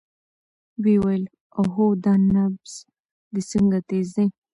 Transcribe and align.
ويې 0.83 0.97
ويل 1.03 1.23
اوهو 1.59 1.85
دا 2.03 2.13
نبض 2.33 2.71
دې 3.33 3.41
څنګه 3.51 3.77
تېز 3.89 4.07
دى. 4.17 4.27